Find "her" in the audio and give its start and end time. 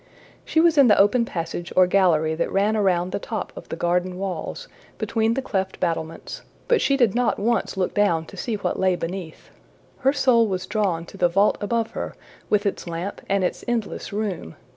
9.99-10.11, 11.91-12.15